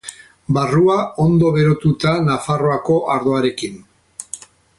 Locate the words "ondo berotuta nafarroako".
1.25-2.97